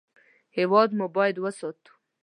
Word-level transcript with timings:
هېواد 0.57 0.89
مو 0.97 1.05
باید 1.15 1.35
وساتو 1.39 1.91